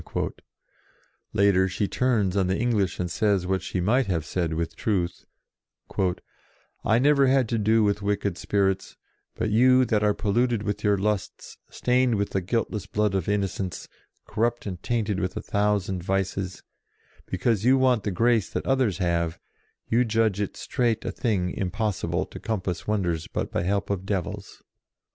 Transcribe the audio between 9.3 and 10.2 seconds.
But you, that are